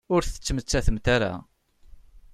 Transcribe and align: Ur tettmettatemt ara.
Ur 0.13 0.21
tettmettatemt 0.23 1.05
ara. 1.15 1.33